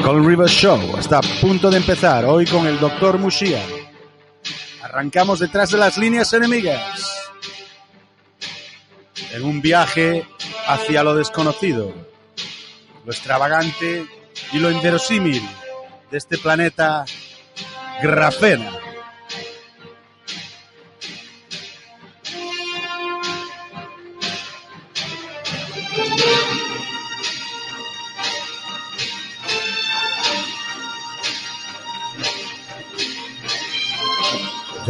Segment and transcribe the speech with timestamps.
[0.00, 3.18] El Colin Rivers Show está a punto de empezar hoy con el Dr.
[3.18, 3.62] Mushia.
[4.82, 7.30] Arrancamos detrás de las líneas enemigas
[9.30, 10.26] en un viaje
[10.66, 11.92] hacia lo desconocido,
[13.04, 14.06] lo extravagante
[14.54, 15.46] y lo inverosímil
[16.10, 17.04] de este planeta
[18.02, 18.79] grafena.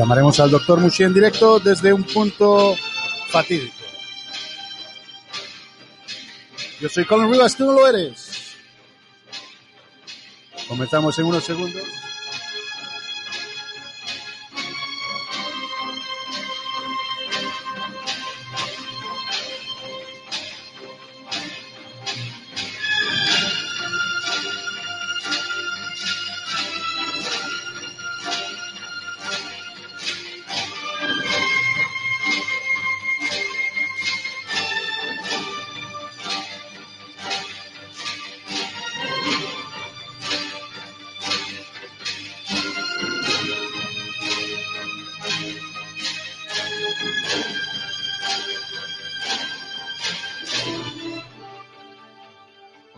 [0.00, 2.74] Llamaremos al doctor Mushi en directo desde un punto
[3.28, 3.74] fatídico.
[6.80, 8.56] Yo soy Colin Rivas, tú no lo eres.
[10.66, 11.82] Comenzamos en unos segundos.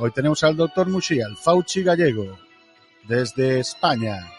[0.04, 2.36] Hoy tenemos al doctor Mushi, al Fauci gallego,
[3.04, 4.32] desde España.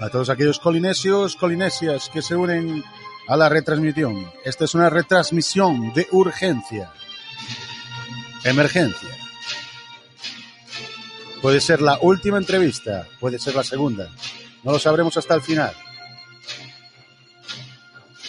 [0.00, 2.82] A todos aquellos colinesios, colinesias que se unen
[3.28, 4.28] a la retransmisión.
[4.44, 6.90] Esta es una retransmisión de urgencia.
[8.42, 9.16] Emergencia.
[11.40, 14.10] Puede ser la última entrevista, puede ser la segunda.
[14.64, 15.72] No lo sabremos hasta el final.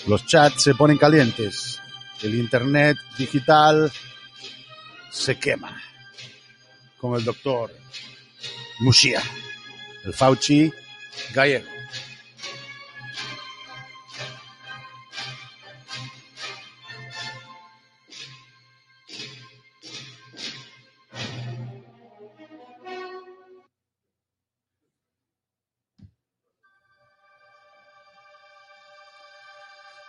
[0.05, 1.81] Los chats se ponen calientes.
[2.21, 3.91] El internet digital
[5.13, 5.81] se quema.
[6.97, 7.71] Con el doctor
[8.79, 9.21] Mushia,
[10.03, 10.71] el Fauci
[11.33, 11.72] gallego.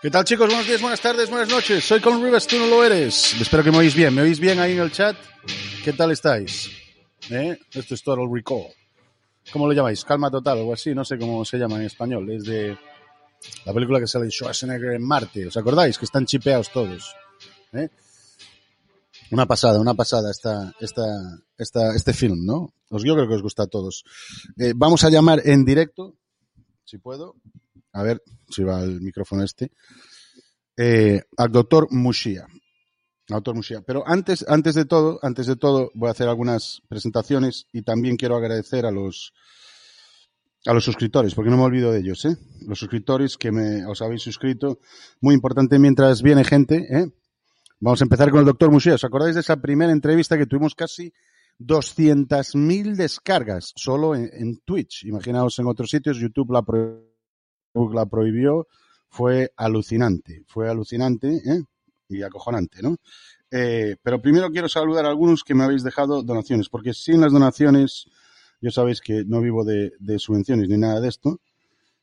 [0.04, 0.48] ¿Qué tal chicos?
[0.48, 1.82] Buenos días, buenas tardes, buenas noches.
[1.82, 3.40] Soy Colin Rivas, tú no lo eres.
[3.40, 4.14] Espero que me oís bien.
[4.14, 5.16] ¿Me oís bien ahí en el chat?
[5.82, 6.70] ¿Qué tal estáis?
[7.30, 7.58] ¿Eh?
[7.72, 8.66] Esto es Total Recall.
[9.50, 10.04] ¿Cómo lo llamáis?
[10.04, 12.30] Calma total, o así, no sé cómo se llama en español.
[12.30, 12.76] Es de
[13.64, 15.46] la película que sale Schwarzenegger en Marte.
[15.46, 15.96] ¿Os acordáis?
[15.96, 17.16] Que están chipeados todos.
[17.72, 17.88] ¿Eh?
[19.30, 21.02] Una pasada, una pasada esta, esta,
[21.56, 22.74] esta, este film, ¿no?
[22.90, 24.04] Yo creo que os gusta a todos.
[24.58, 26.14] Eh, vamos a llamar en directo,
[26.84, 27.36] si puedo.
[27.94, 29.70] A ver si va el micrófono este.
[30.76, 32.46] Eh, al doctor Mushia.
[33.26, 33.80] Doctor Mushia.
[33.80, 38.16] Pero antes, antes de todo, antes de todo, voy a hacer algunas presentaciones y también
[38.16, 39.32] quiero agradecer a los
[40.66, 42.36] a los suscriptores, porque no me olvido de ellos, ¿eh?
[42.66, 44.80] Los suscriptores que me, os habéis suscrito.
[45.20, 47.06] Muy importante mientras viene gente, ¿eh?
[47.80, 48.94] Vamos a empezar con el doctor Mushia.
[48.94, 51.12] ¿Os acordáis de esa primera entrevista que tuvimos casi
[51.60, 55.04] 200.000 descargas solo en Twitch?
[55.04, 56.62] Imaginaos en otros sitios, YouTube la
[57.92, 58.68] la prohibió,
[59.08, 61.62] fue alucinante, fue alucinante ¿eh?
[62.08, 62.96] y acojonante, ¿no?
[63.50, 67.32] Eh, pero primero quiero saludar a algunos que me habéis dejado donaciones, porque sin las
[67.32, 68.06] donaciones,
[68.60, 71.40] ya sabéis que no vivo de, de subvenciones ni nada de esto,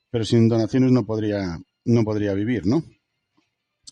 [0.09, 2.83] pero sin donaciones no podría, no podría vivir, ¿no?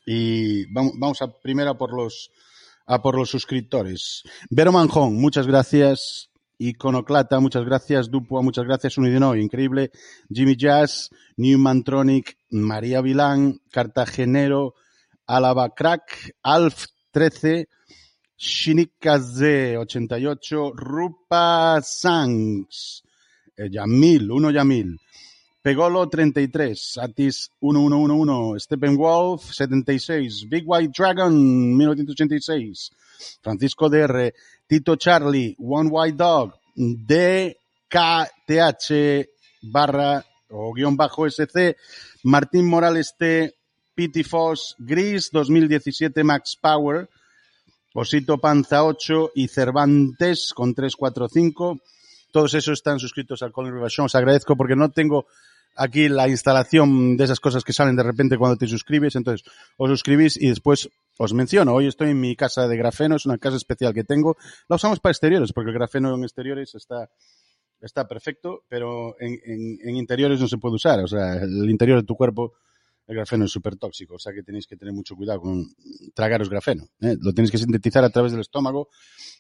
[0.06, 2.32] Y vamos, vamos a primero por los,
[2.86, 4.24] a por los suscriptores.
[4.50, 6.30] Vero Manjón, muchas gracias.
[6.60, 8.12] Iconoclata, muchas gracias.
[8.12, 8.98] Dupua, muchas gracias.
[8.98, 9.92] Unidino, increíble.
[10.30, 14.76] Jimmy Jazz, Newmantronic, María Vilán, Cartagenero,
[15.26, 17.68] Alaba Crack, Alf 13,
[18.38, 23.04] Shinikaze 88, Rupa Sangs,
[23.56, 24.98] eh, Yamil, 1 Yamil.
[25.70, 31.32] Pegolo 33, Atis 1111, Steppenwolf 76, Big White Dragon
[31.78, 32.90] 1986,
[33.40, 34.34] Francisco DR,
[34.66, 37.54] Tito Charlie, One White Dog, DKTH
[39.62, 41.78] barra o guion bajo SC,
[42.24, 43.54] Martín Morales T,
[43.94, 47.08] Pity Foss, Gris 2017 Max Power,
[47.94, 51.80] Osito Panza 8 y Cervantes con 345.
[52.32, 53.92] Todos esos están suscritos al Colin River.
[54.00, 55.28] Os agradezco porque no tengo
[55.80, 59.16] aquí la instalación de esas cosas que salen de repente cuando te suscribes.
[59.16, 61.74] Entonces, os suscribís y después os menciono.
[61.74, 64.38] Hoy estoy en mi casa de grafeno, es una casa especial que tengo.
[64.68, 67.10] La usamos para exteriores porque el grafeno en exteriores está,
[67.82, 71.00] está perfecto, pero en, en, en interiores no se puede usar.
[71.00, 72.54] O sea, el interior de tu cuerpo
[73.10, 75.66] el grafeno es súper tóxico, o sea que tenéis que tener mucho cuidado con
[76.14, 76.84] tragaros grafeno.
[77.02, 77.18] ¿eh?
[77.20, 78.90] Lo tenéis que sintetizar a través del estómago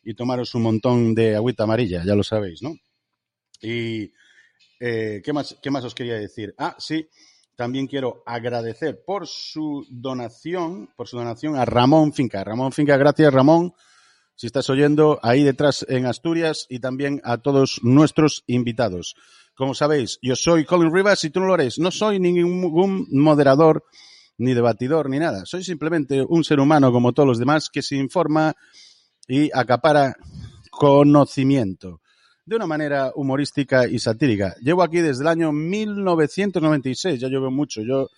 [0.03, 2.73] y tomaros un montón de agüita amarilla, ya lo sabéis, ¿no?
[3.61, 4.11] Y
[4.79, 6.53] eh, ¿qué, más, ¿qué más os quería decir?
[6.57, 7.07] Ah, sí,
[7.55, 12.43] también quiero agradecer por su donación, por su donación a Ramón Finca.
[12.43, 13.73] Ramón Finca, gracias Ramón,
[14.35, 19.15] si estás oyendo, ahí detrás en Asturias y también a todos nuestros invitados.
[19.53, 21.77] Como sabéis, yo soy Colin Rivas y tú no lo eres.
[21.79, 23.83] No soy ningún moderador,
[24.37, 25.45] ni debatidor, ni nada.
[25.45, 28.55] Soy simplemente un ser humano como todos los demás que se informa
[29.27, 30.15] y acapara
[30.71, 31.99] conocimiento
[32.49, 34.55] de una manera humorística y satírica.
[34.59, 37.83] Llevo aquí desde el año 1996, ya llevo mucho.
[37.83, 38.09] Yo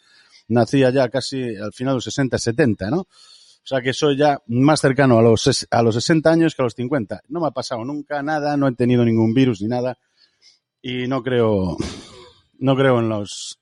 [0.47, 3.01] nací allá casi al final de los 60, 70, ¿no?
[3.01, 6.63] O sea que soy ya más cercano a los, a los 60 años que a
[6.63, 7.23] los 50.
[7.27, 9.97] No me ha pasado nunca nada, no he tenido ningún virus ni nada
[10.81, 11.75] y no creo,
[12.57, 13.59] no creo en los,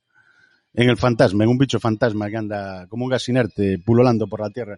[0.76, 4.42] en el fantasma, en un bicho fantasma que anda como un gas inerte pululando por
[4.42, 4.78] la tierra.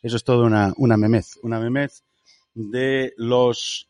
[0.00, 2.04] Eso es todo una, una memez, una memez
[2.54, 3.88] de los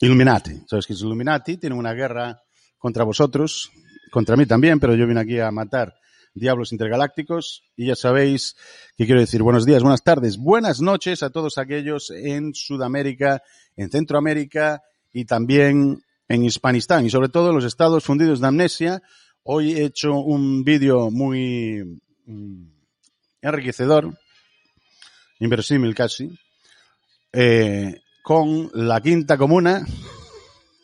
[0.00, 0.62] Illuminati.
[0.68, 2.42] Sabes que los Illuminati tienen una guerra
[2.78, 3.70] contra vosotros,
[4.10, 5.94] contra mí también, pero yo vine aquí a matar
[6.36, 8.56] diablos intergalácticos y ya sabéis
[8.96, 13.42] que quiero decir buenos días, buenas tardes, buenas noches a todos aquellos en Sudamérica,
[13.74, 14.82] en Centroamérica
[15.12, 19.02] y también en Hispanistán y sobre todo en los estados fundidos de amnesia.
[19.44, 22.64] Hoy he hecho un vídeo muy mm,
[23.40, 24.18] enriquecedor,
[25.38, 26.38] inverosímil casi,
[27.32, 29.86] eh, con la quinta comuna,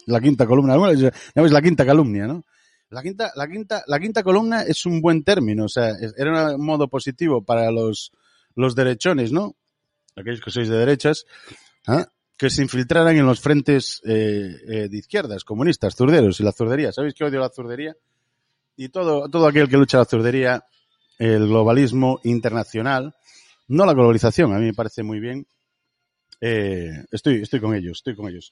[0.07, 2.45] la quinta columna, ya la quinta calumnia, ¿no?
[2.91, 6.65] La quinta, la quinta, la quinta columna es un buen término, o sea, era un
[6.65, 8.13] modo positivo para los,
[8.55, 9.57] los derechones, ¿no?
[10.15, 11.27] Aquellos que sois de derechas,
[11.89, 12.07] ¿ah?
[12.37, 16.93] que se infiltraran en los frentes eh, eh, de izquierdas, comunistas, zurderos y la zurdería.
[16.93, 17.97] ¿Sabéis que odio la zurdería?
[18.77, 20.65] Y todo, todo aquel que lucha la zurdería,
[21.19, 23.17] el globalismo internacional,
[23.67, 25.49] no la globalización, a mí me parece muy bien.
[26.45, 28.51] Eh, estoy, estoy con ellos, estoy con ellos.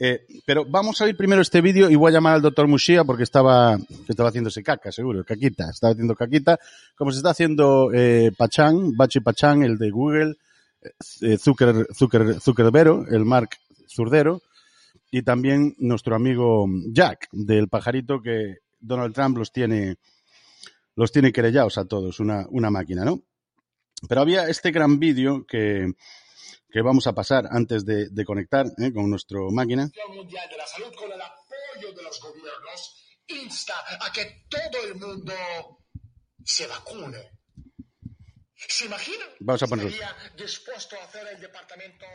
[0.00, 3.04] Eh, pero vamos a ver primero este vídeo y voy a llamar al doctor Mushia
[3.04, 3.76] porque estaba,
[4.08, 6.58] estaba haciéndose caca, seguro, caquita, estaba haciendo caquita,
[6.96, 10.36] como se está haciendo eh, Pachán, Bachi Pachán, el de Google,
[11.20, 12.72] eh, Zucker, Zucker,
[13.10, 13.50] el Mark
[13.88, 14.40] Zurdero,
[15.10, 19.96] y también nuestro amigo Jack, del pajarito que Donald Trump los tiene,
[20.94, 23.20] los tiene querellados a todos, una, una máquina, ¿no?
[24.08, 25.92] Pero había este gran vídeo que,
[26.70, 28.92] que vamos a pasar antes de, de conectar ¿eh?
[28.92, 29.90] con nuestro máquina.
[30.08, 34.94] Mundial de la Salud, con el apoyo de los gobiernos, insta a que todo el
[34.96, 35.32] mundo
[36.44, 37.30] se vacune.
[38.54, 39.28] ¿Se imaginan?
[39.40, 39.90] Vamos a ponerlo.
[39.90, 42.06] Estaría dispuesto a hacer el departamento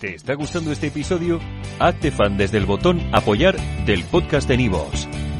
[0.00, 1.40] ¿Te está gustando este episodio?
[1.78, 3.56] Hazte fan desde el botón Apoyar
[3.86, 5.08] del podcast de Nivos.